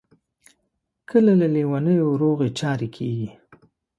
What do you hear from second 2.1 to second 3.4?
روغې چارې کیږي.